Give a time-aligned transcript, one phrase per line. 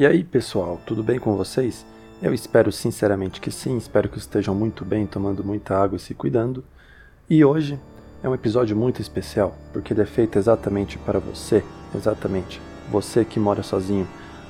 [0.00, 1.84] E aí, pessoal, tudo bem com vocês?
[2.22, 6.14] Eu espero sinceramente que sim, espero que estejam muito bem, tomando muita água e se
[6.14, 6.64] cuidando.
[7.28, 7.78] E hoje
[8.22, 11.62] é um episódio muito especial, porque ele é feito exatamente para você,
[11.94, 14.08] exatamente, você que mora sozinho,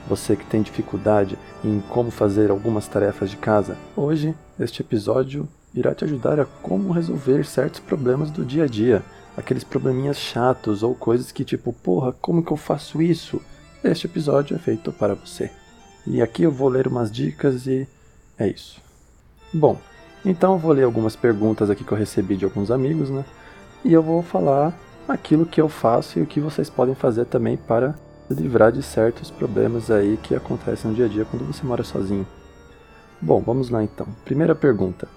[0.08, 3.76] você que tem dificuldade em como fazer algumas tarefas de casa.
[3.96, 9.02] Hoje, este episódio irá te ajudar a como resolver certos problemas do dia a dia,
[9.36, 13.42] aqueles probleminhas chatos ou coisas que tipo, porra, como que eu faço isso?
[13.82, 15.50] Este episódio é feito para você.
[16.06, 17.88] E aqui eu vou ler umas dicas e
[18.38, 18.78] é isso.
[19.54, 19.78] Bom,
[20.22, 23.24] então eu vou ler algumas perguntas aqui que eu recebi de alguns amigos, né?
[23.82, 24.78] E eu vou falar
[25.08, 27.94] aquilo que eu faço e o que vocês podem fazer também para
[28.28, 31.82] se livrar de certos problemas aí que acontecem no dia a dia quando você mora
[31.82, 32.26] sozinho.
[33.18, 34.06] Bom, vamos lá então.
[34.26, 35.08] Primeira pergunta: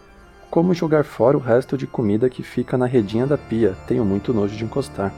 [0.50, 3.76] Como jogar fora o resto de comida que fica na redinha da pia?
[3.88, 5.14] Tenho muito nojo de encostar.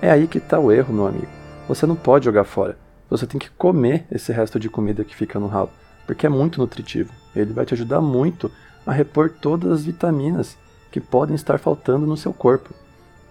[0.00, 1.39] É aí que está o erro, meu amigo
[1.74, 2.76] você não pode jogar fora.
[3.08, 5.70] Você tem que comer esse resto de comida que fica no ralo,
[6.04, 7.12] porque é muito nutritivo.
[7.34, 8.50] Ele vai te ajudar muito
[8.84, 10.58] a repor todas as vitaminas
[10.90, 12.74] que podem estar faltando no seu corpo.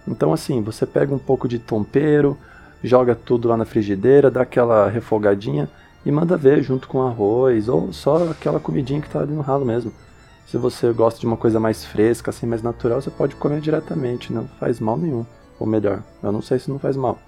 [0.08, 2.38] Então, assim, você pega um pouco de tempero,
[2.82, 5.70] joga tudo lá na frigideira, dá aquela refogadinha
[6.06, 9.66] e manda ver junto com arroz ou só aquela comidinha que está ali no ralo
[9.66, 9.92] mesmo.
[10.48, 14.32] Se você gosta de uma coisa mais fresca, assim, mais natural, você pode comer diretamente,
[14.32, 15.26] não faz mal nenhum.
[15.60, 17.20] Ou melhor, eu não sei se não faz mal.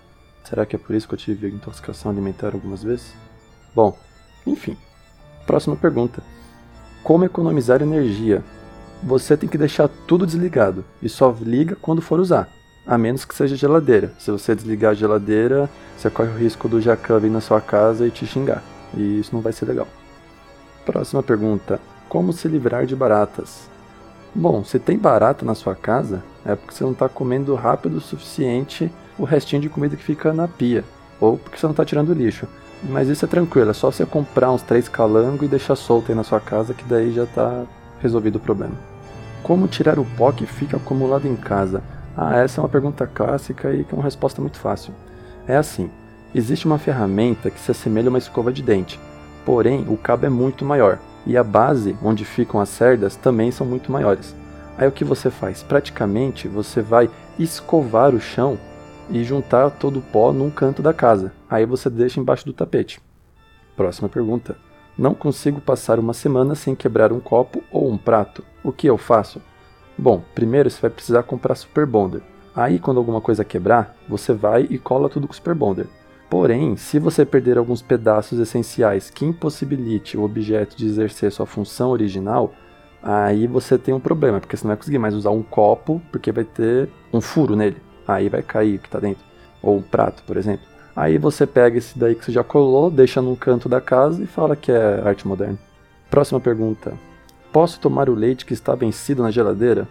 [0.43, 3.13] Será que é por isso que eu tive intoxicação alimentar algumas vezes?
[3.73, 3.97] Bom,
[4.45, 4.77] enfim.
[5.45, 6.21] Próxima pergunta.
[7.03, 8.43] Como economizar energia?
[9.03, 12.47] Você tem que deixar tudo desligado e só liga quando for usar,
[12.85, 14.13] a menos que seja geladeira.
[14.19, 18.05] Se você desligar a geladeira, você corre o risco do jacan vir na sua casa
[18.05, 18.63] e te xingar,
[18.95, 19.87] e isso não vai ser legal.
[20.85, 21.79] Próxima pergunta.
[22.07, 23.69] Como se livrar de baratas?
[24.35, 28.01] Bom, se tem barata na sua casa, é porque você não está comendo rápido o
[28.01, 30.83] suficiente o restinho de comida que fica na pia,
[31.19, 32.47] ou porque você não está tirando lixo.
[32.83, 36.15] Mas isso é tranquilo, é só você comprar uns três calangos e deixar solto aí
[36.15, 37.63] na sua casa, que daí já está
[38.01, 38.73] resolvido o problema.
[39.43, 41.83] Como tirar o pó que fica acumulado em casa?
[42.17, 44.93] Ah, essa é uma pergunta clássica e com uma resposta muito fácil.
[45.47, 45.89] É assim:
[46.33, 48.99] existe uma ferramenta que se assemelha a uma escova de dente,
[49.45, 53.65] porém o cabo é muito maior e a base onde ficam as cerdas também são
[53.65, 54.35] muito maiores.
[54.77, 55.61] Aí o que você faz?
[55.61, 58.57] Praticamente você vai escovar o chão
[59.11, 61.33] e juntar todo o pó num canto da casa.
[61.49, 63.01] Aí você deixa embaixo do tapete.
[63.75, 64.55] Próxima pergunta.
[64.97, 68.43] Não consigo passar uma semana sem quebrar um copo ou um prato.
[68.63, 69.41] O que eu faço?
[69.97, 72.21] Bom, primeiro você vai precisar comprar Super Bonder.
[72.55, 75.87] Aí, quando alguma coisa quebrar, você vai e cola tudo com Super Bonder.
[76.29, 81.91] Porém, se você perder alguns pedaços essenciais que impossibilite o objeto de exercer sua função
[81.91, 82.53] original,
[83.01, 86.31] aí você tem um problema, porque você não vai conseguir mais usar um copo, porque
[86.31, 87.77] vai ter um furo nele
[88.13, 89.23] aí vai cair o que está dentro.
[89.61, 90.65] Ou um prato, por exemplo.
[90.95, 94.27] Aí você pega esse daí que você já colou, deixa num canto da casa e
[94.27, 95.57] fala que é arte moderna.
[96.09, 96.93] Próxima pergunta.
[97.51, 99.87] Posso tomar o leite que está vencido na geladeira?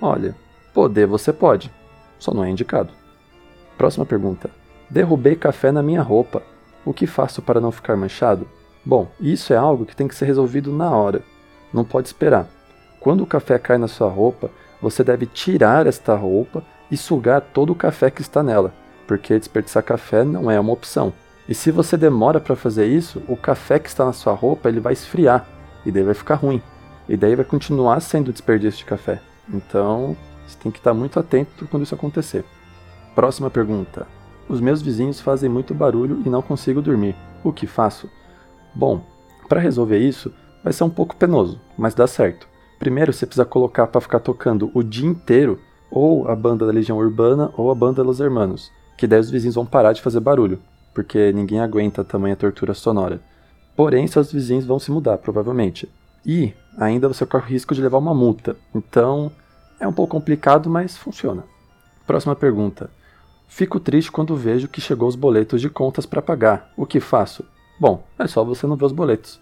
[0.00, 0.34] Olha,
[0.74, 1.70] poder você pode,
[2.18, 2.90] só não é indicado.
[3.78, 4.50] Próxima pergunta.
[4.88, 6.42] Derrubei café na minha roupa.
[6.84, 8.46] O que faço para não ficar manchado?
[8.84, 11.22] Bom, isso é algo que tem que ser resolvido na hora.
[11.72, 12.48] Não pode esperar.
[13.00, 14.50] Quando o café cai na sua roupa,
[14.80, 16.62] você deve tirar esta roupa
[16.92, 18.74] e sugar todo o café que está nela,
[19.08, 21.10] porque desperdiçar café não é uma opção.
[21.48, 24.78] E se você demora para fazer isso, o café que está na sua roupa ele
[24.78, 25.48] vai esfriar
[25.86, 26.62] e daí vai ficar ruim.
[27.08, 29.20] E daí vai continuar sendo desperdício de café.
[29.48, 30.14] Então,
[30.46, 32.44] você tem que estar muito atento quando isso acontecer.
[33.14, 34.06] Próxima pergunta.
[34.46, 37.16] Os meus vizinhos fazem muito barulho e não consigo dormir.
[37.42, 38.08] O que faço?
[38.74, 39.02] Bom,
[39.48, 40.32] para resolver isso,
[40.62, 42.46] vai ser um pouco penoso, mas dá certo.
[42.78, 45.58] Primeiro você precisa colocar para ficar tocando o dia inteiro
[45.94, 49.54] ou a banda da Legião Urbana ou a banda Los Hermanos, que daí os vizinhos
[49.54, 50.58] vão parar de fazer barulho,
[50.94, 53.20] porque ninguém aguenta tamanha tortura sonora.
[53.76, 55.88] Porém, seus vizinhos vão se mudar, provavelmente.
[56.24, 58.56] E ainda você corre o risco de levar uma multa.
[58.74, 59.30] Então,
[59.78, 61.44] é um pouco complicado, mas funciona.
[62.06, 62.90] Próxima pergunta.
[63.46, 66.72] Fico triste quando vejo que chegou os boletos de contas para pagar.
[66.74, 67.44] O que faço?
[67.78, 69.40] Bom, é só você não ver os boletos.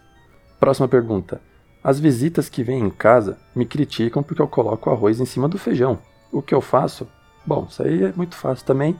[0.58, 1.40] Próxima pergunta.
[1.82, 5.58] As visitas que vêm em casa me criticam porque eu coloco arroz em cima do
[5.58, 5.98] feijão.
[6.32, 7.08] O que eu faço?
[7.44, 8.98] Bom, isso aí é muito fácil também.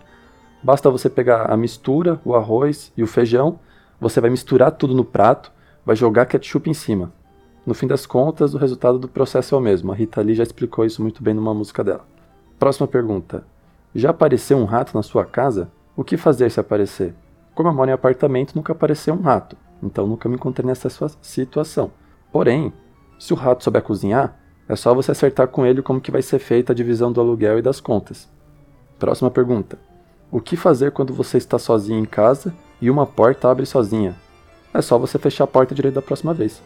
[0.63, 3.59] Basta você pegar a mistura, o arroz e o feijão,
[4.01, 5.53] você vai misturar tudo no prato,
[5.85, 7.13] vai jogar ketchup em cima.
[7.65, 9.93] No fim das contas, o resultado do processo é o mesmo.
[9.93, 12.07] A Rita Lee já explicou isso muito bem numa música dela.
[12.59, 13.45] Próxima pergunta.
[13.95, 15.71] Já apareceu um rato na sua casa?
[15.97, 17.15] O que fazer se aparecer?
[17.55, 20.89] Como eu moro em apartamento, nunca apareceu um rato, então nunca me encontrei nessa
[21.21, 21.91] situação.
[22.33, 22.73] Porém,
[23.19, 24.40] se o rato souber cozinhar,
[24.71, 27.59] é só você acertar com ele como que vai ser feita a divisão do aluguel
[27.59, 28.29] e das contas.
[29.01, 29.77] Próxima pergunta.
[30.31, 34.15] O que fazer quando você está sozinho em casa e uma porta abre sozinha?
[34.73, 36.63] é só você fechar a porta direita da próxima vez.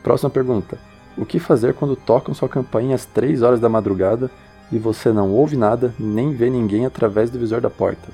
[0.00, 0.78] Próxima pergunta:
[1.16, 4.30] O que fazer quando tocam sua campainha às 3 horas da madrugada
[4.70, 8.12] e você não ouve nada nem vê ninguém através do visor da porta?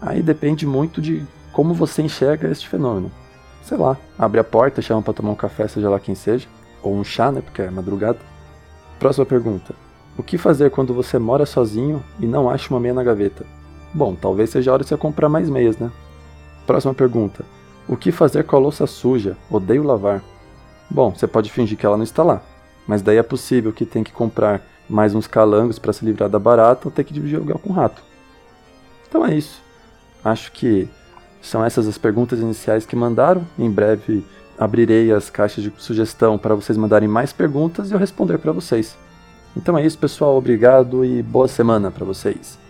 [0.00, 3.12] Aí depende muito de como você enxerga este fenômeno.
[3.62, 6.48] Sei lá, abre a porta, chama para tomar um café, seja lá quem seja,
[6.82, 8.31] ou um chá, né, porque é madrugada.
[9.02, 9.74] Próxima pergunta:
[10.16, 13.44] O que fazer quando você mora sozinho e não acha uma meia na gaveta?
[13.92, 15.90] Bom, talvez seja a hora de você comprar mais meias, né?
[16.68, 17.44] Próxima pergunta:
[17.88, 19.36] O que fazer com a louça suja?
[19.50, 20.22] Odeio lavar.
[20.88, 22.42] Bom, você pode fingir que ela não está lá,
[22.86, 26.38] mas daí é possível que tenha que comprar mais uns calangos para se livrar da
[26.38, 28.04] barata ou ter que dividir o aluguel com o rato.
[29.08, 29.60] Então é isso.
[30.24, 30.88] Acho que
[31.40, 33.44] são essas as perguntas iniciais que mandaram.
[33.58, 34.24] Em breve
[34.58, 38.96] abrirei as caixas de sugestão para vocês mandarem mais perguntas e eu responder para vocês.
[39.56, 40.36] Então é isso, pessoal.
[40.36, 42.61] Obrigado e boa semana para vocês.